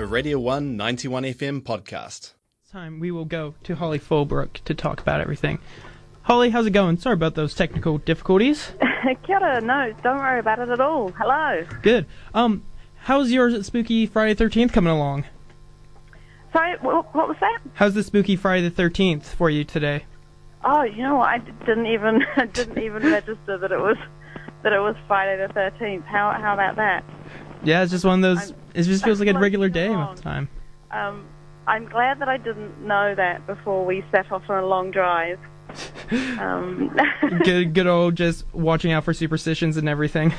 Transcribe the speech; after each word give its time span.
a 0.00 0.06
Radio 0.06 0.38
1 0.38 0.78
91 0.78 1.24
FM 1.24 1.60
podcast. 1.62 2.32
time 2.72 3.00
we 3.00 3.10
will 3.10 3.26
go 3.26 3.54
to 3.64 3.76
Hollie 3.76 3.98
Fullbrook 3.98 4.54
to 4.64 4.74
talk 4.74 4.98
about 4.98 5.20
everything. 5.20 5.58
Hollie, 6.22 6.48
how's 6.48 6.64
it 6.64 6.70
going? 6.70 6.96
Sorry 6.96 7.12
about 7.12 7.34
those 7.34 7.54
technical 7.54 7.98
difficulties. 7.98 8.72
Kia 9.26 9.38
ora, 9.38 9.60
no, 9.60 9.92
don't 10.02 10.16
worry 10.16 10.40
about 10.40 10.58
it 10.58 10.70
at 10.70 10.80
all. 10.80 11.10
Hello. 11.10 11.66
Good. 11.82 12.06
Um, 12.32 12.64
how's 12.96 13.30
your 13.30 13.62
spooky 13.62 14.06
Friday 14.06 14.32
Thirteenth 14.32 14.72
coming 14.72 14.90
along? 14.90 15.26
Sorry, 16.54 16.78
what, 16.80 17.14
what 17.14 17.28
was 17.28 17.36
that? 17.40 17.58
How's 17.74 17.92
the 17.92 18.02
spooky 18.02 18.36
Friday 18.36 18.62
the 18.62 18.74
Thirteenth 18.74 19.34
for 19.34 19.50
you 19.50 19.64
today? 19.64 20.06
Oh, 20.64 20.82
you 20.82 21.02
know 21.02 21.16
what? 21.16 21.28
I 21.28 21.38
d- 21.38 21.52
didn't 21.66 21.86
even 21.86 22.24
I 22.36 22.46
didn't 22.46 22.78
even 22.82 23.02
register 23.02 23.58
that 23.58 23.70
it 23.70 23.78
was 23.78 23.98
that 24.62 24.72
it 24.72 24.80
was 24.80 24.96
Friday 25.06 25.46
the 25.46 25.52
thirteenth. 25.52 26.06
How 26.06 26.32
how 26.40 26.54
about 26.54 26.76
that? 26.76 27.04
Yeah, 27.62 27.82
it's 27.82 27.90
just 27.92 28.06
one 28.06 28.24
of 28.24 28.38
those. 28.38 28.54
It 28.74 28.82
just 28.84 29.04
feels 29.04 29.20
like 29.20 29.28
a 29.28 29.38
regular 29.38 29.68
day 29.68 29.86
along. 29.88 30.06
most 30.10 30.22
time. 30.22 30.48
Um, 30.90 31.26
I'm 31.66 31.86
glad 31.88 32.18
that 32.20 32.28
I 32.28 32.36
didn't 32.36 32.84
know 32.86 33.14
that 33.14 33.46
before 33.46 33.84
we 33.84 34.04
set 34.10 34.30
off 34.32 34.42
on 34.48 34.62
a 34.62 34.66
long 34.66 34.90
drive. 34.90 35.38
Um, 36.40 36.96
Good, 37.44 37.74
good 37.74 37.86
old 37.86 38.16
just 38.16 38.44
watching 38.52 38.90
out 38.90 39.04
for 39.04 39.14
superstitions 39.14 39.76
and 39.76 39.88
everything. 39.88 40.32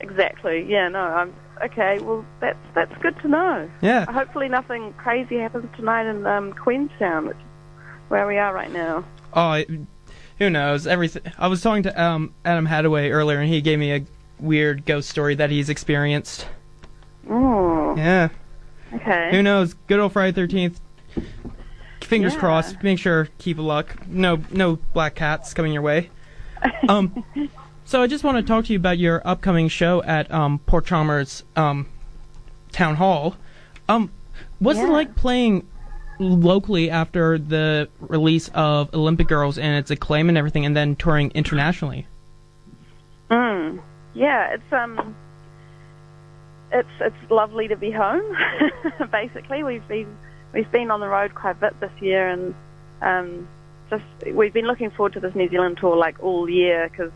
exactly. 0.00 0.66
Yeah. 0.68 0.88
No. 0.88 1.00
I'm 1.00 1.34
okay. 1.64 1.98
Well, 2.00 2.24
that's 2.40 2.58
that's 2.74 2.92
good 3.00 3.18
to 3.22 3.28
know. 3.28 3.70
Yeah. 3.80 4.04
Hopefully, 4.12 4.48
nothing 4.50 4.92
crazy 4.98 5.38
happens 5.38 5.64
tonight 5.76 6.06
in 6.10 6.26
um, 6.26 6.52
Queenstown, 6.52 7.28
which 7.28 7.36
is 7.38 7.42
where 8.08 8.26
we 8.26 8.36
are 8.36 8.52
right 8.52 8.70
now. 8.70 9.04
Oh, 9.32 9.52
it- 9.52 9.70
who 10.38 10.50
knows? 10.50 10.86
Everything. 10.86 11.22
I 11.38 11.46
was 11.48 11.62
talking 11.62 11.84
to 11.84 12.02
um 12.02 12.34
Adam 12.44 12.66
Hadaway 12.66 13.10
earlier, 13.10 13.38
and 13.38 13.48
he 13.48 13.60
gave 13.62 13.78
me 13.78 13.94
a 13.94 14.04
weird 14.40 14.84
ghost 14.84 15.08
story 15.08 15.34
that 15.36 15.50
he's 15.50 15.68
experienced. 15.70 16.46
Oh. 17.28 17.94
Yeah. 17.96 18.28
Okay. 18.92 19.30
Who 19.30 19.42
knows? 19.42 19.74
Good 19.86 20.00
old 20.00 20.12
Friday 20.12 20.32
Thirteenth. 20.32 20.80
Fingers 22.00 22.34
Yeah. 22.34 22.40
crossed. 22.40 22.82
Make 22.82 22.98
sure 22.98 23.28
keep 23.38 23.58
a 23.58 23.62
luck. 23.62 23.96
No, 24.06 24.40
no 24.50 24.76
black 24.92 25.14
cats 25.14 25.54
coming 25.54 25.72
your 25.72 25.82
way. 25.82 26.10
Um, 26.88 27.24
so 27.84 28.02
I 28.02 28.06
just 28.06 28.22
want 28.24 28.36
to 28.36 28.42
talk 28.42 28.66
to 28.66 28.72
you 28.72 28.78
about 28.78 28.98
your 28.98 29.22
upcoming 29.26 29.68
show 29.68 30.02
at 30.02 30.30
um 30.32 30.58
Port 30.60 30.84
Chalmers 30.86 31.44
um 31.56 31.86
town 32.70 32.96
hall. 32.96 33.36
Um, 33.88 34.10
what's 34.58 34.78
it 34.78 34.88
like 34.88 35.14
playing 35.14 35.66
locally 36.18 36.90
after 36.90 37.38
the 37.38 37.88
release 38.00 38.48
of 38.54 38.94
Olympic 38.94 39.26
Girls 39.28 39.58
and 39.58 39.76
its 39.76 39.90
acclaim 39.90 40.28
and 40.28 40.36
everything, 40.38 40.64
and 40.66 40.76
then 40.76 40.96
touring 40.96 41.30
internationally? 41.34 42.06
Mm. 43.30 43.80
Yeah, 44.14 44.50
it's 44.52 44.72
um, 44.72 45.16
it's 46.72 46.88
it's 47.00 47.30
lovely 47.30 47.68
to 47.68 47.76
be 47.76 47.90
home. 47.90 48.36
Basically, 49.12 49.62
we've 49.62 49.86
been 49.88 50.16
we've 50.52 50.70
been 50.70 50.90
on 50.90 51.00
the 51.00 51.08
road 51.08 51.34
quite 51.34 51.52
a 51.52 51.60
bit 51.60 51.80
this 51.80 51.92
year, 52.00 52.28
and 52.28 52.54
um, 53.00 53.48
just 53.90 54.04
we've 54.34 54.52
been 54.52 54.66
looking 54.66 54.90
forward 54.90 55.12
to 55.14 55.20
this 55.20 55.34
New 55.34 55.48
Zealand 55.48 55.78
tour 55.80 55.96
like 55.96 56.22
all 56.22 56.48
year 56.48 56.88
because 56.90 57.12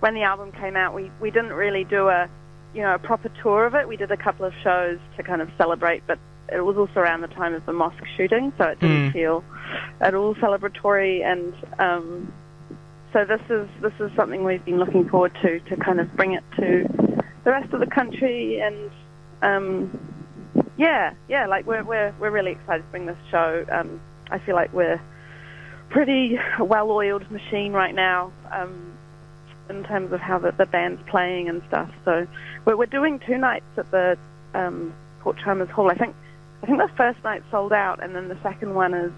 when 0.00 0.14
the 0.14 0.22
album 0.22 0.52
came 0.52 0.76
out, 0.76 0.94
we 0.94 1.10
we 1.20 1.30
didn't 1.30 1.52
really 1.52 1.84
do 1.84 2.08
a 2.08 2.28
you 2.74 2.82
know 2.82 2.94
a 2.94 2.98
proper 2.98 3.30
tour 3.42 3.66
of 3.66 3.74
it. 3.74 3.86
We 3.88 3.96
did 3.96 4.10
a 4.10 4.16
couple 4.16 4.44
of 4.46 4.52
shows 4.62 4.98
to 5.16 5.22
kind 5.22 5.42
of 5.42 5.48
celebrate, 5.58 6.02
but 6.06 6.18
it 6.52 6.60
was 6.60 6.76
also 6.76 7.00
around 7.00 7.22
the 7.22 7.28
time 7.28 7.54
of 7.54 7.64
the 7.66 7.72
mosque 7.72 8.04
shooting, 8.16 8.52
so 8.58 8.64
it 8.64 8.80
didn't 8.80 9.10
Mm. 9.10 9.12
feel 9.12 9.44
at 10.00 10.14
all 10.14 10.34
celebratory 10.36 11.24
and. 11.24 11.54
Um, 11.78 12.32
so 13.12 13.24
this 13.24 13.40
is 13.48 13.68
this 13.80 13.92
is 14.00 14.10
something 14.16 14.42
we've 14.42 14.64
been 14.64 14.78
looking 14.80 15.08
forward 15.08 15.32
to 15.40 15.60
to 15.60 15.76
kind 15.76 16.00
of 16.00 16.12
bring 16.16 16.32
it 16.32 16.42
to 16.56 16.84
the 17.44 17.50
rest 17.50 17.72
of 17.72 17.80
the 17.80 17.86
country 17.86 18.60
and 18.60 18.90
um, 19.42 20.64
yeah 20.76 21.14
yeah 21.28 21.46
like 21.46 21.66
we're 21.66 21.84
we're 21.84 22.14
we're 22.18 22.30
really 22.30 22.52
excited 22.52 22.82
to 22.82 22.88
bring 22.90 23.06
this 23.06 23.18
show. 23.30 23.64
Um, 23.70 24.00
I 24.30 24.38
feel 24.38 24.54
like 24.54 24.72
we're 24.72 25.00
pretty 25.90 26.38
well-oiled 26.58 27.30
machine 27.30 27.72
right 27.72 27.94
now 27.94 28.32
um, 28.52 28.96
in 29.68 29.84
terms 29.84 30.12
of 30.12 30.20
how 30.20 30.38
the, 30.38 30.52
the 30.52 30.66
band's 30.66 31.00
playing 31.08 31.48
and 31.48 31.62
stuff. 31.68 31.90
So 32.04 32.26
we're 32.64 32.76
we're 32.76 32.86
doing 32.86 33.20
two 33.26 33.38
nights 33.38 33.66
at 33.76 33.90
the 33.90 34.18
um, 34.54 34.94
Port 35.20 35.38
Chalmers 35.42 35.70
Hall. 35.70 35.90
I 35.90 35.94
think 35.94 36.16
I 36.62 36.66
think 36.66 36.78
the 36.78 36.90
first 36.96 37.22
night 37.22 37.42
sold 37.50 37.72
out 37.72 38.02
and 38.02 38.14
then 38.14 38.28
the 38.28 38.38
second 38.42 38.74
one 38.74 38.94
is 38.94 39.12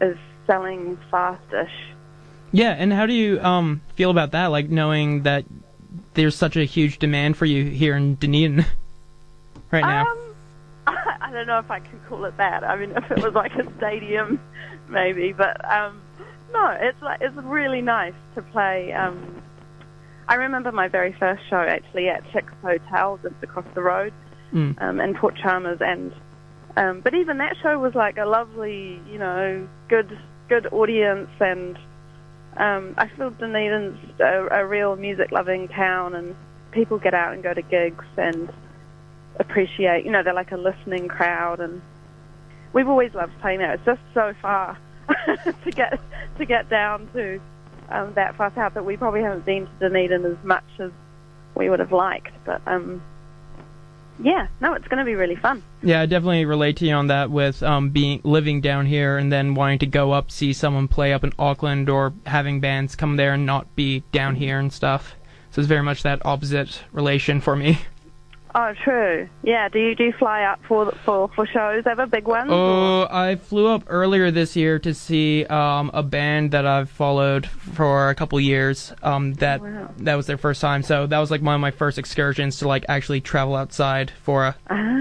is 0.00 0.18
selling 0.46 0.98
fast-ish. 1.10 1.94
Yeah, 2.50 2.74
and 2.76 2.92
how 2.92 3.06
do 3.06 3.14
you 3.14 3.40
um 3.40 3.80
feel 3.96 4.10
about 4.10 4.32
that? 4.32 4.48
Like 4.48 4.68
knowing 4.68 5.22
that 5.22 5.44
there's 6.14 6.34
such 6.34 6.56
a 6.56 6.64
huge 6.64 6.98
demand 6.98 7.36
for 7.36 7.46
you 7.46 7.64
here 7.64 7.96
in 7.96 8.16
Dunedin 8.16 8.64
right 9.70 9.82
now. 9.82 10.06
Um, 10.06 10.18
I 10.86 11.30
don't 11.32 11.46
know 11.46 11.58
if 11.58 11.70
I 11.70 11.80
can 11.80 12.00
call 12.08 12.24
it 12.24 12.36
that. 12.36 12.64
I 12.64 12.76
mean, 12.76 12.90
if 12.92 13.10
it 13.10 13.22
was 13.22 13.34
like 13.34 13.54
a 13.54 13.64
stadium, 13.78 14.40
maybe. 14.88 15.32
But 15.32 15.64
um, 15.70 16.00
no, 16.52 16.76
it's 16.80 17.00
like 17.02 17.20
it's 17.20 17.36
really 17.36 17.80
nice 17.80 18.14
to 18.34 18.42
play. 18.42 18.92
Um, 18.92 19.42
I 20.28 20.34
remember 20.36 20.72
my 20.72 20.88
very 20.88 21.12
first 21.18 21.42
show 21.48 21.56
actually 21.60 22.08
at 22.08 22.22
Chick's 22.32 22.52
Hotel 22.62 23.18
just 23.22 23.34
across 23.42 23.66
the 23.74 23.82
road 23.82 24.12
Mm. 24.52 24.80
um, 24.82 25.00
in 25.00 25.14
Port 25.14 25.34
Chalmers, 25.34 25.78
and 25.80 26.12
um, 26.76 27.00
but 27.00 27.14
even 27.14 27.38
that 27.38 27.56
show 27.62 27.78
was 27.78 27.94
like 27.94 28.18
a 28.18 28.26
lovely, 28.26 29.00
you 29.10 29.16
know, 29.16 29.66
good 29.88 30.18
good 30.50 30.66
audience, 30.72 31.30
and 31.40 31.78
um, 32.56 32.94
I 32.98 33.08
feel 33.08 33.30
Dunedin's 33.30 33.98
a, 34.20 34.48
a 34.50 34.66
real 34.66 34.96
music-loving 34.96 35.68
town, 35.68 36.14
and 36.14 36.34
people 36.70 36.98
get 36.98 37.14
out 37.14 37.32
and 37.34 37.42
go 37.42 37.54
to 37.54 37.62
gigs 37.62 38.04
and 38.16 38.52
appreciate, 39.38 40.04
you 40.04 40.10
know, 40.10 40.22
they're 40.22 40.34
like 40.34 40.52
a 40.52 40.56
listening 40.56 41.08
crowd, 41.08 41.60
and 41.60 41.80
we've 42.72 42.88
always 42.88 43.14
loved 43.14 43.32
playing 43.40 43.58
there. 43.58 43.72
It's 43.72 43.84
just 43.84 44.00
so 44.14 44.34
far 44.42 44.78
to 45.08 45.70
get 45.70 46.00
to 46.38 46.44
get 46.44 46.68
down 46.68 47.08
to 47.14 47.40
um, 47.88 48.12
that 48.14 48.36
far 48.36 48.52
south 48.54 48.74
that 48.74 48.84
we 48.84 48.96
probably 48.96 49.22
haven't 49.22 49.44
been 49.44 49.66
to 49.66 49.88
Dunedin 49.88 50.24
as 50.24 50.42
much 50.44 50.64
as 50.78 50.90
we 51.54 51.68
would 51.68 51.80
have 51.80 51.92
liked, 51.92 52.32
but 52.44 52.60
um, 52.66 53.02
yeah, 54.22 54.46
no, 54.60 54.74
it's 54.74 54.86
going 54.88 54.98
to 54.98 55.04
be 55.04 55.14
really 55.14 55.36
fun. 55.36 55.62
Yeah, 55.82 56.00
I 56.00 56.06
definitely 56.06 56.44
relate 56.44 56.76
to 56.78 56.86
you 56.86 56.94
on 56.94 57.08
that 57.08 57.30
with 57.30 57.62
um 57.62 57.90
being 57.90 58.20
living 58.24 58.60
down 58.60 58.86
here 58.86 59.18
and 59.18 59.32
then 59.32 59.54
wanting 59.54 59.78
to 59.80 59.86
go 59.86 60.12
up 60.12 60.30
see 60.30 60.52
someone 60.52 60.88
play 60.88 61.12
up 61.12 61.24
in 61.24 61.32
Auckland 61.38 61.88
or 61.90 62.12
having 62.26 62.60
bands 62.60 62.96
come 62.96 63.16
there 63.16 63.34
and 63.34 63.46
not 63.46 63.74
be 63.76 64.04
down 64.12 64.36
here 64.36 64.58
and 64.58 64.72
stuff. 64.72 65.14
So 65.50 65.60
it's 65.60 65.68
very 65.68 65.82
much 65.82 66.02
that 66.02 66.24
opposite 66.24 66.82
relation 66.92 67.40
for 67.40 67.56
me. 67.56 67.78
Oh, 68.54 68.74
true. 68.84 69.28
Yeah. 69.42 69.68
Do 69.70 69.78
you 69.78 69.94
do 69.94 70.04
you 70.04 70.12
fly 70.12 70.42
up 70.42 70.60
for 70.68 70.92
for 71.06 71.28
for 71.34 71.46
shows 71.46 71.84
ever? 71.86 72.06
Big 72.06 72.26
ones? 72.28 72.50
or- 72.50 72.54
Oh, 72.54 73.08
I 73.10 73.36
flew 73.36 73.66
up 73.66 73.84
earlier 73.86 74.30
this 74.30 74.54
year 74.56 74.78
to 74.80 74.92
see 74.92 75.46
um, 75.46 75.90
a 75.94 76.02
band 76.02 76.50
that 76.50 76.66
I've 76.66 76.90
followed 76.90 77.46
for 77.46 78.10
a 78.10 78.14
couple 78.14 78.38
years. 78.40 78.92
Um, 79.02 79.32
that 79.34 79.62
Wow. 79.62 79.88
that 79.98 80.14
was 80.16 80.26
their 80.26 80.36
first 80.36 80.60
time, 80.60 80.82
so 80.82 81.06
that 81.06 81.18
was 81.18 81.30
like 81.30 81.40
one 81.40 81.54
of 81.54 81.60
my 81.62 81.70
first 81.70 81.98
excursions 81.98 82.58
to 82.58 82.68
like 82.68 82.84
actually 82.90 83.22
travel 83.22 83.56
outside 83.56 84.10
for 84.22 84.44
a 84.46 84.52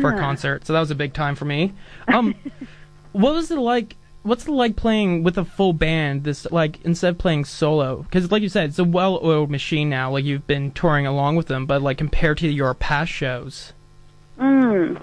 for 0.02 0.12
a 0.12 0.16
Ah. 0.16 0.20
concert. 0.20 0.66
So 0.66 0.72
that 0.74 0.80
was 0.80 0.92
a 0.92 0.96
big 0.96 1.14
time 1.14 1.36
for 1.36 1.46
me. 1.46 1.74
Um, 2.08 2.36
what 3.12 3.34
was 3.34 3.52
it 3.52 3.58
like? 3.58 3.98
What's 4.24 4.46
it 4.46 4.52
like 4.52 4.76
playing 4.76 5.24
with 5.24 5.38
a 5.38 5.46
full 5.46 5.74
band? 5.74 6.24
This 6.24 6.50
like 6.52 6.80
instead 6.84 7.10
of 7.10 7.18
playing 7.18 7.46
solo, 7.46 8.04
because 8.04 8.32
like 8.32 8.44
you 8.44 8.50
said, 8.50 8.70
it's 8.70 8.80
a 8.80 8.84
well-oiled 8.84 9.50
machine 9.50 9.90
now. 9.90 10.12
Like 10.12 10.26
you've 10.26 10.46
been 10.46 10.72
touring 10.72 11.08
along 11.08 11.38
with 11.38 11.48
them, 11.48 11.66
but 11.66 11.82
like 11.82 11.98
compared 11.98 12.38
to 12.40 12.48
your 12.48 12.74
past 12.76 13.12
shows. 13.12 13.74
Mm. 14.38 15.02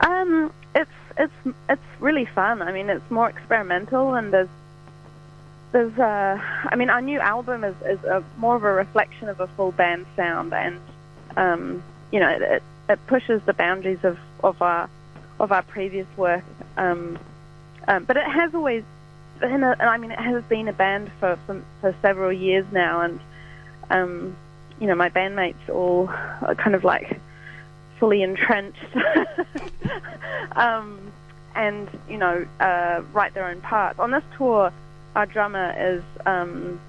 Um, 0.00 0.52
it's 0.74 0.90
it's 1.16 1.32
it's 1.68 1.82
really 2.00 2.24
fun. 2.24 2.62
I 2.62 2.72
mean, 2.72 2.90
it's 2.90 3.08
more 3.10 3.28
experimental, 3.28 4.14
and 4.14 4.32
there's 4.32 4.48
there's 5.72 5.96
uh, 5.98 6.36
I 6.40 6.74
mean, 6.76 6.90
our 6.90 7.00
new 7.00 7.20
album 7.20 7.62
is 7.62 7.76
is 7.86 8.02
a, 8.04 8.24
more 8.36 8.56
of 8.56 8.64
a 8.64 8.72
reflection 8.72 9.28
of 9.28 9.40
a 9.40 9.46
full 9.46 9.72
band 9.72 10.06
sound, 10.16 10.52
and 10.52 10.80
um, 11.36 11.82
you 12.10 12.18
know, 12.18 12.30
it 12.30 12.62
it 12.88 13.06
pushes 13.06 13.42
the 13.42 13.52
boundaries 13.52 14.02
of 14.02 14.18
of 14.42 14.60
our 14.60 14.90
of 15.38 15.52
our 15.52 15.62
previous 15.62 16.06
work. 16.16 16.44
Um, 16.76 17.18
um, 17.88 18.04
but 18.04 18.16
it 18.16 18.26
has 18.26 18.54
always 18.54 18.84
been 19.40 19.62
a, 19.62 19.76
I 19.80 19.96
mean, 19.96 20.10
it 20.10 20.18
has 20.18 20.42
been 20.44 20.68
a 20.68 20.72
band 20.72 21.10
for 21.18 21.38
for, 21.46 21.62
for 21.80 21.94
several 22.02 22.32
years 22.32 22.66
now, 22.72 23.00
and 23.00 23.20
um, 23.90 24.36
you 24.80 24.86
know, 24.86 24.94
my 24.94 25.10
bandmates 25.10 25.68
all 25.68 26.08
are 26.08 26.54
kind 26.56 26.74
of 26.74 26.84
like 26.84 27.20
fully 27.98 28.22
entrenched 28.22 28.96
um, 30.52 31.12
and 31.54 31.88
you 32.08 32.16
know 32.16 32.46
uh, 32.60 33.02
write 33.12 33.34
their 33.34 33.46
own 33.46 33.60
parts. 33.60 33.98
On 33.98 34.10
this 34.10 34.24
tour, 34.36 34.72
our 35.14 35.26
drummer 35.26 35.74
is 35.78 36.02
um, 36.26 36.80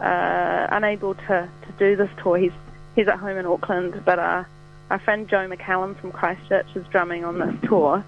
uh, 0.00 0.66
unable 0.70 1.14
to, 1.14 1.48
to 1.66 1.72
do 1.78 1.96
this 1.96 2.10
tour. 2.22 2.36
He's 2.36 2.52
he's 2.96 3.08
at 3.08 3.18
home 3.18 3.36
in 3.36 3.46
Auckland, 3.46 4.02
but 4.04 4.18
uh, 4.18 4.44
our 4.90 4.98
friend 4.98 5.28
Joe 5.28 5.48
McCallum 5.48 5.98
from 6.00 6.12
Christchurch 6.12 6.66
is 6.74 6.86
drumming 6.88 7.24
on 7.24 7.38
this 7.38 7.54
tour. 7.68 8.04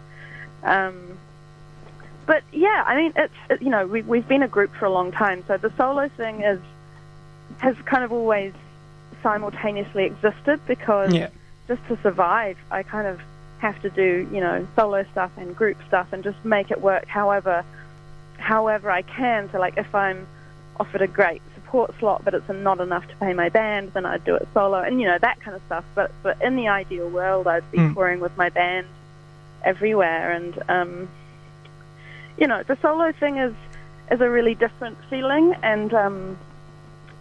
Um, 0.65 1.19
but 2.33 2.43
yeah, 2.51 2.83
I 2.87 2.97
mean, 2.97 3.13
it's 3.15 3.35
it, 3.51 3.61
you 3.61 3.69
know 3.69 3.87
we, 3.87 4.01
we've 4.01 4.27
been 4.27 4.43
a 4.43 4.49
group 4.49 4.73
for 4.79 4.87
a 4.87 4.91
long 4.91 5.13
time, 5.13 5.45
so 5.47 5.59
the 5.59 5.71
solo 5.77 6.09
thing 6.17 6.41
is 6.41 6.59
has 7.59 7.77
kind 7.85 8.03
of 8.05 8.11
always 8.11 8.55
simultaneously 9.23 10.05
existed 10.05 10.59
because 10.67 11.13
Yeah. 11.13 11.29
just 11.69 11.87
to 11.89 11.99
survive, 12.03 12.57
I 12.71 12.85
kind 12.85 13.07
of 13.07 13.21
have 13.59 13.79
to 13.83 13.91
do 13.91 14.27
you 14.33 14.41
know 14.41 14.67
solo 14.77 15.05
stuff 15.13 15.31
and 15.37 15.55
group 15.55 15.77
stuff 15.89 16.09
and 16.11 16.25
just 16.25 16.43
make 16.43 16.71
it 16.71 16.81
work 16.81 17.07
however 17.07 17.65
however 18.39 18.91
I 18.91 19.03
can. 19.03 19.51
So 19.53 19.59
like 19.59 19.77
if 19.77 19.95
I'm 19.95 20.27
offered 20.81 21.03
a 21.03 21.07
great 21.07 21.43
support 21.55 21.95
slot, 21.99 22.25
but 22.25 22.33
it's 22.33 22.49
not 22.49 22.81
enough 22.81 23.07
to 23.09 23.17
pay 23.17 23.35
my 23.35 23.51
band, 23.51 23.93
then 23.93 24.07
I'd 24.07 24.25
do 24.25 24.37
it 24.37 24.49
solo, 24.55 24.79
and 24.81 25.03
you 25.03 25.07
know 25.07 25.19
that 25.21 25.39
kind 25.43 25.55
of 25.55 25.61
stuff. 25.67 25.85
But 25.95 26.11
but 26.23 26.41
in 26.41 26.57
the 26.57 26.69
ideal 26.69 27.11
world, 27.11 27.47
I'd 27.47 27.71
be 27.71 27.77
Mm. 27.77 27.93
touring 27.93 28.21
with 28.21 28.35
my 28.39 28.49
band 28.49 28.87
everywhere, 29.65 30.33
and 30.33 30.55
um, 30.71 31.09
you 32.39 32.47
know 32.47 32.63
the 32.63 32.77
solo 32.81 33.13
thing 33.13 33.39
is 33.39 33.55
is 34.11 34.21
a 34.21 34.29
really 34.29 34.55
different 34.55 34.99
feeling, 35.09 35.55
and 35.63 35.93
um, 35.95 36.39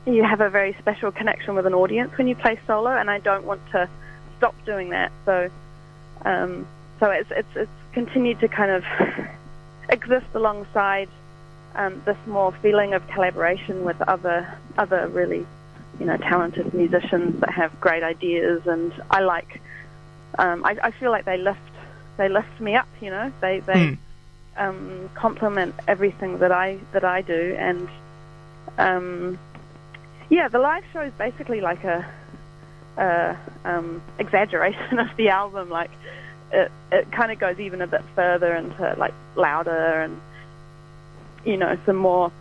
you 0.05 0.23
have 0.23 0.41
a 0.41 0.49
very 0.49 0.75
special 0.79 1.11
connection 1.11 1.55
with 1.55 1.65
an 1.65 1.73
audience 1.73 2.11
when 2.17 2.27
you 2.27 2.35
play 2.35 2.59
solo, 2.67 2.89
and 2.89 3.09
I 3.09 3.19
don't 3.19 3.45
want 3.45 3.61
to 3.71 3.89
stop 4.37 4.55
doing 4.65 4.89
that. 4.89 5.11
So 5.25 5.49
um, 6.25 6.67
so 6.99 7.09
it's 7.11 7.31
it's 7.31 7.55
it's 7.55 7.71
continued 7.93 8.39
to 8.39 8.47
kind 8.47 8.71
of 8.71 8.83
exist 9.89 10.27
alongside 10.33 11.09
um, 11.75 12.01
this 12.05 12.17
more 12.25 12.51
feeling 12.61 12.93
of 12.93 13.05
collaboration 13.07 13.83
with 13.83 14.01
other 14.01 14.57
other 14.77 15.07
really 15.09 15.45
you 15.99 16.05
know 16.05 16.17
talented 16.17 16.73
musicians 16.73 17.39
that 17.41 17.51
have 17.51 17.79
great 17.79 18.03
ideas, 18.03 18.65
and 18.65 18.93
I 19.09 19.21
like. 19.21 19.61
Um, 20.39 20.63
I, 20.63 20.77
I 20.81 20.91
feel 20.91 21.11
like 21.11 21.25
they 21.25 21.37
lift 21.37 21.59
they 22.17 22.29
lift 22.29 22.59
me 22.59 22.75
up. 22.75 22.87
You 23.01 23.09
know, 23.09 23.31
they 23.41 23.59
they 23.59 23.87
Hmm. 23.87 23.93
Um, 24.57 25.09
complement 25.13 25.75
everything 25.87 26.39
that 26.39 26.51
I 26.51 26.77
that 26.93 27.03
I 27.03 27.21
do, 27.21 27.55
and 27.57 27.87
um, 28.77 29.39
yeah, 30.29 30.47
the 30.47 30.59
live 30.59 30.83
show 30.93 31.01
is 31.01 31.13
basically 31.17 31.61
like 31.61 31.83
a, 31.83 32.05
a 32.97 33.37
um, 33.65 34.01
exaggeration 34.19 34.99
of 34.99 35.09
the 35.17 35.29
album. 35.29 35.69
Like 35.69 35.91
it 36.51 36.71
it 36.91 37.11
kind 37.11 37.31
of 37.31 37.39
goes 37.39 37.59
even 37.59 37.81
a 37.81 37.87
bit 37.87 38.03
further 38.15 38.55
into 38.55 38.95
like 38.97 39.13
louder 39.35 40.01
and 40.01 40.19
you 41.45 41.57
know 41.57 41.77
some 41.85 41.95
more 41.95 42.31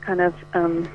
kind 0.00 0.20
of 0.20 0.34
um, 0.54 0.88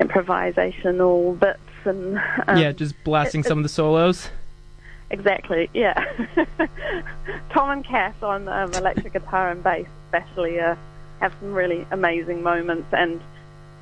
improvisational 0.00 1.38
bits 1.38 1.60
and 1.84 2.18
um, 2.46 2.56
yeah, 2.56 2.72
just 2.72 2.94
blasting 3.04 3.42
some 3.42 3.58
of 3.58 3.62
the 3.62 3.68
solos. 3.68 4.30
Exactly, 5.10 5.70
yeah. 5.72 6.04
Tom 7.50 7.70
and 7.70 7.84
Cass 7.84 8.14
on 8.22 8.46
um, 8.48 8.72
electric 8.74 9.14
guitar 9.14 9.50
and 9.50 9.62
bass, 9.62 9.86
especially, 10.06 10.60
uh, 10.60 10.76
have 11.20 11.32
some 11.40 11.54
really 11.54 11.86
amazing 11.90 12.42
moments, 12.42 12.88
and 12.92 13.20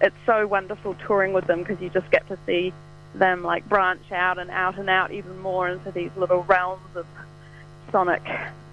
it's 0.01 0.17
so 0.25 0.47
wonderful 0.47 0.95
touring 1.07 1.33
with 1.33 1.47
them 1.47 1.61
because 1.61 1.81
you 1.81 1.91
just 1.91 2.11
get 2.11 2.27
to 2.29 2.39
see 2.47 2.73
them 3.15 3.43
like 3.43 3.69
branch 3.69 4.13
out 4.13 4.39
and 4.39 4.51
out 4.51 4.79
and 4.79 4.89
out 4.89 5.11
even 5.11 5.39
more 5.41 5.69
into 5.69 5.91
these 5.91 6.11
little 6.17 6.43
realms 6.45 6.95
of 6.95 7.07
sonic 7.91 8.23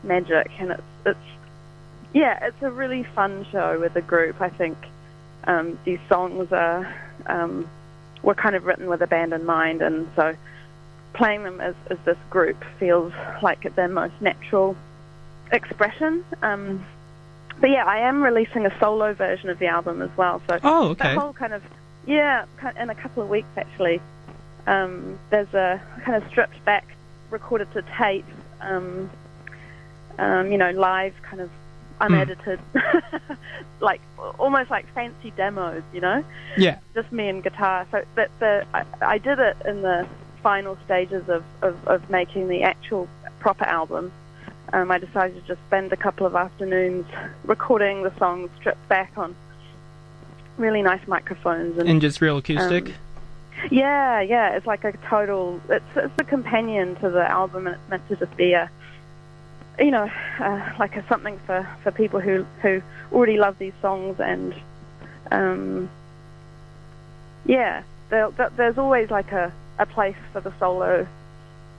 magic, 0.03 0.51
and 0.59 0.71
it's 0.71 0.83
it's 1.05 1.19
yeah, 2.13 2.45
it's 2.45 2.61
a 2.61 2.69
really 2.69 3.03
fun 3.15 3.45
show 3.51 3.79
with 3.79 3.93
the 3.95 4.01
group. 4.01 4.39
I 4.41 4.49
think 4.49 4.77
um, 5.45 5.79
these 5.85 5.99
songs 6.07 6.51
are 6.51 6.93
um, 7.25 7.67
were 8.21 8.35
kind 8.35 8.55
of 8.55 8.65
written 8.65 8.87
with 8.87 9.01
a 9.01 9.07
band 9.07 9.33
in 9.33 9.45
mind, 9.45 9.81
and 9.81 10.07
so 10.15 10.35
playing 11.13 11.43
them 11.43 11.61
as, 11.61 11.75
as 11.89 11.97
this 12.05 12.17
group 12.29 12.57
feels 12.79 13.13
like 13.41 13.73
their 13.75 13.87
most 13.87 14.13
natural 14.19 14.75
expression. 15.51 16.23
Um, 16.41 16.83
but 17.59 17.69
yeah, 17.69 17.85
I 17.85 17.99
am 17.99 18.23
releasing 18.23 18.65
a 18.65 18.79
solo 18.79 19.13
version 19.13 19.49
of 19.49 19.59
the 19.59 19.67
album 19.67 20.01
as 20.01 20.09
well. 20.17 20.41
So 20.49 20.59
Oh, 20.63 20.89
okay. 20.89 21.03
that 21.03 21.17
whole 21.17 21.33
kind 21.33 21.53
of 21.53 21.61
yeah, 22.05 22.45
in 22.79 22.89
a 22.89 22.95
couple 22.95 23.23
of 23.23 23.29
weeks 23.29 23.47
actually. 23.55 24.01
Um, 24.65 25.19
there's 25.29 25.53
a 25.53 25.81
kind 26.03 26.21
of 26.21 26.29
stripped 26.29 26.63
back, 26.65 26.85
recorded 27.29 27.71
to 27.73 27.81
tape, 27.97 28.25
um, 28.61 29.09
um, 30.17 30.51
you 30.51 30.57
know, 30.57 30.71
live 30.71 31.13
kind 31.21 31.41
of 31.41 31.49
unedited, 31.99 32.59
like 33.81 34.01
almost 34.39 34.69
like 34.69 34.85
fancy 34.93 35.31
demos, 35.31 35.83
you 35.93 36.01
know 36.01 36.23
Yeah. 36.57 36.79
just 36.93 37.11
me 37.11 37.27
and 37.29 37.43
guitar. 37.43 37.85
So 37.91 38.03
that 38.15 38.29
the 38.39 38.65
I, 38.73 38.83
I 39.01 39.17
did 39.17 39.39
it 39.39 39.57
in 39.65 39.81
the 39.81 40.07
final 40.43 40.77
stages 40.85 41.27
of, 41.29 41.43
of, 41.61 41.87
of 41.87 42.09
making 42.09 42.49
the 42.49 42.61
actual 42.63 43.07
proper 43.39 43.63
album. 43.65 44.11
Um, 44.73 44.91
I 44.91 44.97
decided 44.97 45.35
to 45.41 45.47
just 45.47 45.61
spend 45.67 45.93
a 45.93 45.97
couple 45.97 46.25
of 46.27 46.35
afternoons 46.35 47.05
recording 47.45 48.03
the 48.03 48.15
songs 48.17 48.49
stripped 48.59 48.87
back 48.89 49.13
on 49.17 49.35
really 50.57 50.81
nice 50.81 51.05
microphones 51.07 51.77
and, 51.77 51.87
And 51.89 52.01
just 52.01 52.21
real 52.21 52.37
acoustic. 52.37 52.87
Um, 52.89 52.93
yeah, 53.71 54.19
yeah, 54.21 54.55
it's 54.55 54.65
like 54.65 54.83
a 54.83 54.93
total. 55.09 55.61
It's 55.69 55.85
it's 55.95 56.13
a 56.19 56.23
companion 56.23 56.95
to 56.97 57.09
the 57.09 57.23
album, 57.29 57.67
and 57.67 57.75
it's 57.75 57.89
meant 57.89 58.07
to 58.09 58.15
just 58.15 58.35
be 58.35 58.53
a, 58.53 58.69
you 59.79 59.91
know, 59.91 60.09
uh, 60.39 60.73
like 60.79 60.95
a 60.97 61.07
something 61.07 61.39
for, 61.45 61.67
for 61.83 61.91
people 61.91 62.19
who 62.19 62.45
who 62.61 62.81
already 63.13 63.37
love 63.37 63.57
these 63.59 63.73
songs, 63.81 64.19
and 64.19 64.53
um, 65.31 65.89
yeah, 67.45 67.83
there, 68.09 68.31
there- 68.31 68.51
there's 68.57 68.77
always 68.77 69.09
like 69.11 69.31
a, 69.31 69.51
a 69.79 69.85
place 69.85 70.15
for 70.31 70.41
the 70.41 70.53
solo 70.59 71.07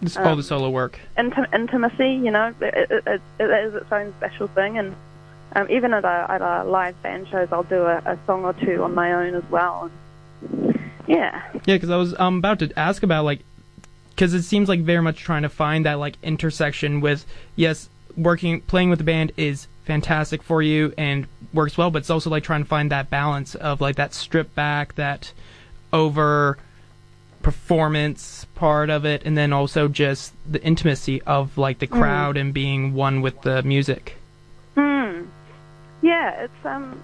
just 0.03 0.19
all 0.19 0.29
um, 0.29 0.37
the 0.37 0.43
solo 0.43 0.71
work. 0.71 1.01
inti- 1.17 1.53
intimacy. 1.55 2.21
You 2.23 2.31
know, 2.31 2.55
it, 2.61 2.91
it, 2.91 3.03
it, 3.07 3.23
it 3.39 3.51
is 3.51 3.75
its 3.75 3.91
own 3.91 4.13
special 4.19 4.49
thing, 4.49 4.79
and 4.79 4.95
um, 5.55 5.71
even 5.71 5.95
at 5.95 6.05
our, 6.05 6.31
at 6.31 6.43
our 6.43 6.65
live 6.65 7.01
band 7.03 7.29
shows, 7.29 7.49
I'll 7.53 7.63
do 7.63 7.83
a, 7.83 7.99
a 7.99 8.19
song 8.27 8.45
or 8.45 8.53
two 8.55 8.83
on 8.83 8.95
my 8.95 9.13
own 9.13 9.35
as 9.35 9.45
well. 9.51 9.91
And, 10.43 10.79
yeah. 11.07 11.43
Yeah, 11.67 11.77
because 11.77 11.91
I 11.91 11.97
was 11.97 12.19
um, 12.19 12.39
about 12.39 12.59
to 12.61 12.79
ask 12.79 13.03
about 13.03 13.25
like, 13.25 13.41
because 14.11 14.35
it 14.35 14.43
seems 14.43 14.69
like 14.69 14.81
very 14.81 15.03
much 15.03 15.19
trying 15.19 15.43
to 15.43 15.49
find 15.49 15.87
that 15.87 15.99
like 15.99 16.17
intersection 16.23 17.01
with 17.01 17.25
yes, 17.57 17.89
working 18.17 18.61
playing 18.63 18.91
with 18.91 18.99
the 18.99 19.05
band 19.05 19.33
is 19.37 19.67
fantastic 19.85 20.43
for 20.43 20.63
you 20.63 20.93
and 20.97 21.27
works 21.53 21.77
well, 21.77 21.91
but 21.91 21.99
it's 21.99 22.11
also 22.11 22.31
like 22.31 22.43
trying 22.43 22.63
to 22.63 22.69
find 22.69 22.91
that 22.91 23.11
balance 23.11 23.55
of 23.55 23.81
like 23.81 23.97
that 23.97 24.15
strip 24.15 24.55
back, 24.55 24.95
that 24.95 25.33
over 25.93 26.59
performance 27.45 28.47
part 28.57 28.91
of 28.91 29.05
it, 29.05 29.23
and 29.25 29.39
then 29.39 29.53
also 29.53 29.87
just 29.87 30.33
the 30.51 30.61
intimacy 30.65 31.23
of 31.23 31.57
like 31.57 31.79
the 31.79 31.87
crowd 31.87 32.37
and 32.37 32.53
being 32.53 32.95
one 32.95 33.21
with 33.21 33.41
the 33.43 33.63
music. 33.63 34.17
Hmm. 34.75 35.23
Yeah, 36.03 36.31
it's 36.43 36.67
um, 36.67 37.01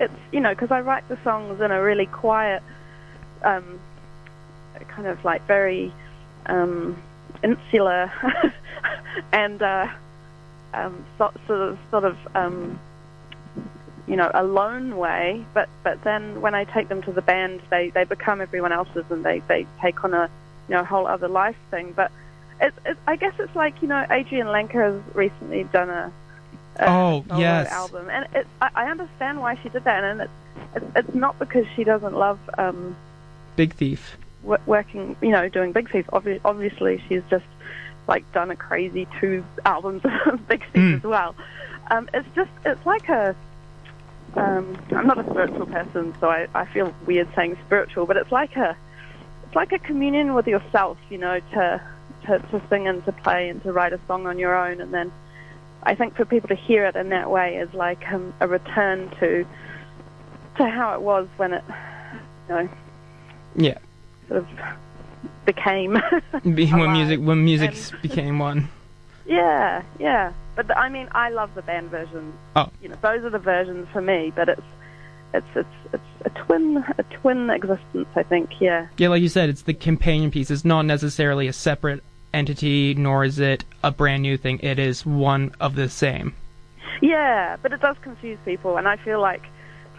it's 0.00 0.12
you 0.32 0.40
know 0.40 0.50
because 0.50 0.72
I 0.72 0.80
write 0.80 1.08
the 1.08 1.18
songs 1.22 1.60
in 1.60 1.70
a 1.70 1.80
really 1.80 2.06
quiet, 2.06 2.62
um, 3.44 3.78
kind 4.88 5.06
of 5.06 5.24
like 5.24 5.46
very 5.46 5.92
um, 6.46 7.00
insular 7.44 8.10
and 9.32 9.62
uh, 9.62 9.88
um, 10.72 11.04
so, 11.18 11.32
sort 11.46 11.60
of 11.60 11.78
sort 11.90 12.04
of 12.04 12.16
um, 12.34 12.80
you 14.10 14.16
know 14.16 14.30
a 14.34 14.42
lone 14.44 14.96
way. 14.98 15.44
But 15.54 15.68
but 15.84 16.02
then 16.04 16.40
when 16.40 16.54
I 16.54 16.64
take 16.64 16.88
them 16.88 17.00
to 17.02 17.12
the 17.12 17.22
band, 17.22 17.60
they 17.70 17.90
they 17.90 18.04
become 18.04 18.40
everyone 18.40 18.72
else's 18.72 19.04
and 19.10 19.24
they 19.24 19.38
they 19.48 19.66
take 19.80 20.02
on 20.04 20.12
a 20.12 20.28
you 20.68 20.74
know 20.74 20.84
whole 20.84 21.06
other 21.06 21.28
life 21.28 21.56
thing. 21.70 21.92
But 21.94 22.10
it's, 22.60 22.76
it's 22.84 23.00
I 23.06 23.16
guess 23.16 23.34
it's 23.38 23.54
like 23.56 23.80
you 23.82 23.88
know 23.88 24.04
Adrianne 24.10 24.46
Lenker 24.56 24.82
has 24.92 25.14
recently 25.14 25.64
done 25.64 25.88
a 25.90 26.12
a 26.76 26.84
Oh, 26.88 27.24
solo 27.28 27.40
yes. 27.40 27.70
album, 27.72 28.08
and 28.10 28.26
it, 28.34 28.46
I, 28.60 28.70
I 28.74 28.90
understand 28.90 29.40
why 29.40 29.56
she 29.62 29.68
did 29.70 29.84
that, 29.84 30.04
and 30.04 30.20
it's 30.22 30.32
it's, 30.76 30.86
it's 30.96 31.14
not 31.14 31.38
because 31.38 31.66
she 31.76 31.84
doesn't 31.84 32.14
love 32.14 32.38
um, 32.58 32.96
Big 33.56 33.74
Thief. 33.74 34.16
wo- 34.42 34.58
working, 34.66 35.16
you 35.20 35.30
know, 35.30 35.48
doing 35.48 35.72
Big 35.72 35.90
Thief. 35.90 36.06
Obvi- 36.12 36.40
obviously, 36.44 37.02
she's 37.08 37.22
just 37.30 37.44
like 38.06 38.24
done 38.32 38.50
a 38.50 38.56
crazy 38.56 39.06
two 39.20 39.44
albums 39.64 40.02
of 40.26 40.46
Big 40.48 40.60
Thief 40.72 40.82
Mm. 40.82 40.96
as 40.98 41.02
well. 41.04 41.34
Um, 41.90 42.08
it's 42.14 42.28
just 42.34 42.50
it's 42.64 42.84
like 42.86 43.08
a 43.08 43.34
um, 44.36 44.78
I'm 44.90 45.06
not 45.06 45.18
a 45.18 45.30
spiritual 45.30 45.66
person, 45.66 46.14
so 46.20 46.28
I, 46.28 46.46
I 46.54 46.64
feel 46.66 46.94
weird 47.06 47.28
saying 47.34 47.56
spiritual, 47.66 48.06
but 48.06 48.16
it's 48.16 48.30
like 48.32 48.56
a 48.56 48.76
it's 49.46 49.54
like 49.54 49.72
a 49.72 49.78
communion 49.78 50.34
with 50.34 50.46
yourself, 50.46 50.98
you 51.10 51.18
know, 51.18 51.40
to 51.52 51.82
to, 52.26 52.38
to 52.38 52.62
sing 52.68 52.86
and 52.86 53.04
to 53.06 53.12
play 53.12 53.48
and 53.48 53.62
to 53.62 53.72
write 53.72 53.92
a 53.92 54.00
song 54.06 54.26
on 54.26 54.38
your 54.38 54.54
own, 54.54 54.80
and 54.80 54.92
then 54.94 55.12
I 55.82 55.94
think 55.94 56.14
for 56.16 56.24
people 56.24 56.48
to 56.48 56.54
hear 56.54 56.84
it 56.86 56.94
in 56.96 57.08
that 57.08 57.30
way 57.30 57.56
is 57.56 57.72
like 57.74 58.06
um, 58.12 58.32
a 58.40 58.46
return 58.46 59.10
to 59.20 59.46
to 60.58 60.68
how 60.68 60.94
it 60.94 61.00
was 61.02 61.26
when 61.36 61.54
it, 61.54 61.64
you 62.48 62.54
know, 62.54 62.68
Yeah, 63.56 63.78
sort 64.28 64.40
of 64.40 64.48
became. 65.46 65.94
Be- 66.54 66.66
when 66.70 66.92
music 66.92 67.20
when 67.20 67.44
music 67.44 67.70
And- 67.70 68.02
became 68.02 68.38
one. 68.38 68.68
yeah, 69.26 69.82
yeah. 69.98 70.32
But 70.60 70.66
the, 70.66 70.78
I 70.78 70.90
mean, 70.90 71.08
I 71.12 71.30
love 71.30 71.54
the 71.54 71.62
band 71.62 71.88
versions. 71.88 72.34
Oh. 72.54 72.68
You 72.82 72.90
know, 72.90 72.96
those 73.00 73.24
are 73.24 73.30
the 73.30 73.38
versions 73.38 73.88
for 73.94 74.02
me. 74.02 74.30
But 74.36 74.50
it's 74.50 74.60
it's 75.32 75.46
it's 75.54 75.94
it's 75.94 76.04
a 76.26 76.28
twin 76.28 76.84
a 76.98 77.02
twin 77.02 77.48
existence. 77.48 78.08
I 78.14 78.22
think. 78.24 78.60
Yeah. 78.60 78.88
Yeah, 78.98 79.08
like 79.08 79.22
you 79.22 79.30
said, 79.30 79.48
it's 79.48 79.62
the 79.62 79.72
companion 79.72 80.30
piece. 80.30 80.50
It's 80.50 80.62
not 80.62 80.82
necessarily 80.82 81.48
a 81.48 81.54
separate 81.54 82.04
entity, 82.34 82.92
nor 82.92 83.24
is 83.24 83.38
it 83.38 83.64
a 83.82 83.90
brand 83.90 84.20
new 84.20 84.36
thing. 84.36 84.60
It 84.62 84.78
is 84.78 85.06
one 85.06 85.54
of 85.60 85.76
the 85.76 85.88
same. 85.88 86.34
Yeah, 87.00 87.56
but 87.62 87.72
it 87.72 87.80
does 87.80 87.96
confuse 88.02 88.38
people, 88.44 88.76
and 88.76 88.86
I 88.86 88.98
feel 88.98 89.18
like 89.18 89.40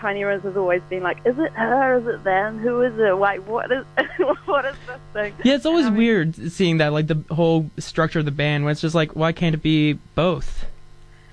Tiny 0.02 0.24
Ruins 0.24 0.44
has 0.44 0.58
always 0.58 0.82
been 0.90 1.04
like, 1.04 1.20
is 1.26 1.38
it 1.38 1.52
her? 1.54 1.98
Is 2.00 2.08
it 2.08 2.24
them? 2.24 2.58
Who 2.58 2.82
is 2.82 2.98
it? 2.98 3.14
Like, 3.14 3.48
what 3.48 3.72
is 3.72 3.86
what 4.46 4.66
is 4.66 4.76
this 4.88 5.00
thing? 5.14 5.34
Yeah, 5.44 5.54
it's 5.56 5.66
always 5.66 5.86
I 5.86 5.90
mean- 5.90 5.98
weird 6.00 6.52
seeing 6.52 6.78
that, 6.80 6.92
like 6.92 7.06
the 7.08 7.24
whole 7.30 7.70
structure 7.78 8.20
of 8.20 8.26
the 8.26 8.32
band, 8.32 8.66
when 8.66 8.72
it's 8.72 8.82
just 8.82 8.96
like, 8.96 9.16
why 9.16 9.32
can't 9.32 9.54
it 9.54 9.62
be 9.62 9.94
both? 10.16 10.66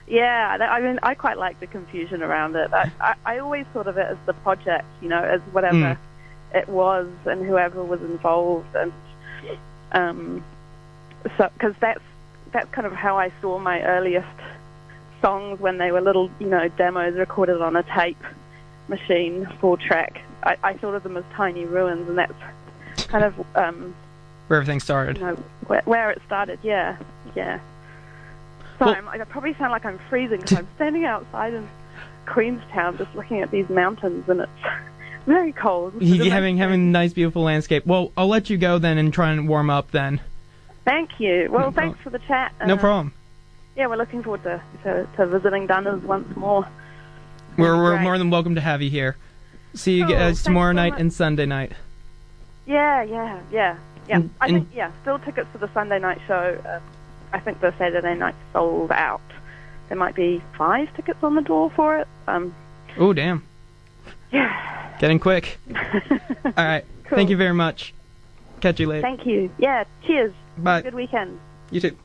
Yeah, 0.06 0.56
I 0.60 0.80
mean, 0.80 0.98
I 1.02 1.14
quite 1.14 1.36
like 1.38 1.60
the 1.60 1.66
confusion 1.66 2.22
around 2.22 2.56
it. 2.56 2.72
I, 2.72 2.90
I, 3.00 3.14
I 3.26 3.38
always 3.40 3.66
thought 3.74 3.86
of 3.88 3.98
it 3.98 4.06
as 4.06 4.16
the 4.26 4.32
project, 4.32 4.86
you 5.02 5.08
know, 5.08 5.22
as 5.22 5.40
whatever 5.52 5.76
Mm. 5.76 5.98
it 6.54 6.68
was 6.68 7.06
and 7.26 7.44
whoever 7.46 7.82
was 7.84 8.00
involved, 8.00 8.74
and 8.74 8.92
um, 9.92 10.44
so 11.36 11.50
because 11.54 11.74
that's 11.80 12.00
that's 12.52 12.70
kind 12.70 12.86
of 12.86 12.92
how 12.94 13.18
I 13.18 13.30
saw 13.42 13.58
my 13.58 13.82
earliest 13.82 14.26
songs 15.20 15.58
when 15.60 15.76
they 15.78 15.90
were 15.90 16.00
little, 16.00 16.30
you 16.38 16.46
know, 16.46 16.68
demos 16.68 17.14
recorded 17.14 17.60
on 17.60 17.76
a 17.76 17.82
tape 17.82 18.22
machine, 18.88 19.46
four 19.60 19.76
track. 19.76 20.20
I, 20.42 20.56
I 20.62 20.72
thought 20.74 20.94
of 20.94 21.02
them 21.02 21.16
as 21.16 21.24
tiny 21.34 21.64
ruins, 21.64 22.08
and 22.08 22.18
that's 22.18 22.32
kind 23.08 23.24
of 23.24 23.34
um, 23.56 23.94
Where 24.48 24.60
everything 24.60 24.80
started. 24.80 25.18
you 25.18 25.24
know, 25.24 25.34
where, 25.66 25.82
where 25.84 26.10
it 26.10 26.20
started. 26.26 26.58
Yeah, 26.62 26.96
yeah. 27.34 27.60
Well- 28.80 28.90
I'm, 28.90 29.08
I 29.08 29.18
probably 29.24 29.54
sound 29.54 29.72
like 29.72 29.84
I'm 29.84 29.98
freezing 30.08 30.40
because 30.40 30.58
I'm 30.58 30.68
standing 30.76 31.04
outside 31.04 31.54
in 31.54 31.68
Queenstown 32.26 32.96
just 32.98 33.14
looking 33.14 33.40
at 33.40 33.50
these 33.50 33.68
mountains 33.68 34.28
and 34.28 34.40
it's 34.42 34.52
very 35.26 35.52
cold. 35.52 35.94
You 36.00 36.18
nice 36.18 36.30
having 36.30 36.56
having 36.58 36.74
a 36.80 36.84
nice, 36.84 37.12
beautiful 37.12 37.42
landscape. 37.42 37.84
Well, 37.86 38.12
I'll 38.16 38.28
let 38.28 38.48
you 38.50 38.56
go 38.56 38.78
then 38.78 38.96
and 38.98 39.12
try 39.12 39.32
and 39.32 39.48
warm 39.48 39.68
up 39.70 39.90
then. 39.90 40.20
Thank 40.84 41.18
you. 41.20 41.48
Well, 41.50 41.66
No 41.66 41.70
thanks 41.72 42.00
for 42.00 42.10
the 42.10 42.18
chat. 42.20 42.52
No 42.64 42.74
Uh, 42.74 42.78
problem. 42.78 43.12
Yeah, 43.76 43.86
we're 43.88 43.96
looking 43.96 44.22
forward 44.22 44.42
to, 44.44 44.62
to, 44.84 45.08
to 45.16 45.26
visiting 45.26 45.66
Dunners 45.66 46.02
once 46.02 46.34
more. 46.36 46.66
We're 47.58 47.76
we're 47.76 47.94
Right. 47.94 48.02
more 48.02 48.16
than 48.18 48.30
welcome 48.30 48.54
to 48.54 48.60
have 48.60 48.80
you 48.82 48.88
here. 48.90 49.16
See 49.74 49.96
you 49.98 50.04
Oh, 50.04 50.08
guys 50.08 50.42
tomorrow 50.42 50.70
so 50.70 50.76
night 50.76 50.92
much. 50.92 51.00
and 51.00 51.12
Sunday 51.12 51.44
night. 51.44 51.72
Yeah, 52.66 53.02
yeah, 53.02 53.40
yeah, 53.50 53.76
yeah. 54.08 54.16
And- 54.16 54.30
I 54.40 54.46
think 54.48 54.68
yeah, 54.74 54.90
still 55.02 55.18
tickets 55.18 55.48
for 55.52 55.58
the 55.58 55.68
Sunday 55.74 55.98
night 55.98 56.20
show. 56.26 56.56
Um, 56.64 56.82
I 57.32 57.40
think 57.40 57.60
the 57.60 57.74
Saturday 57.76 58.14
night 58.14 58.34
sold 58.52 58.92
out. 58.92 59.20
There 59.88 59.98
might 59.98 60.14
be 60.14 60.40
five 60.56 60.94
tickets 60.94 61.18
on 61.22 61.34
the 61.34 61.42
door 61.42 61.70
for 61.70 61.98
it. 61.98 62.08
Um, 62.28 62.54
Oh 62.96 63.12
damn, 63.12 63.42
yeah. 64.32 64.96
getting 65.00 65.18
quick. 65.18 65.58
All 65.74 66.52
right, 66.56 66.84
Cool. 67.04 67.16
thank 67.16 67.30
you 67.30 67.36
very 67.36 67.54
much. 67.54 67.92
Catch 68.60 68.80
you 68.80 68.86
later. 68.86 69.02
Thank 69.02 69.26
you. 69.26 69.50
Yeah. 69.58 69.84
Cheers. 70.06 70.32
Bye. 70.56 70.82
Good 70.82 70.94
weekend. 70.94 71.38
You 71.70 71.80
too. 71.80 71.96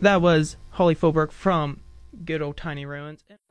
That 0.00 0.20
was 0.22 0.56
Hollie 0.70 0.94
Fullbrook 0.96 1.30
from 1.32 1.80
Good 2.24 2.42
Old 2.42 2.56
Tiny 2.56 2.84
Ruins. 2.86 3.22